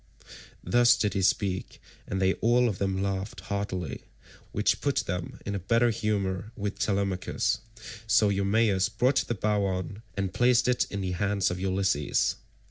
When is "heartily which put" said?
3.41-4.95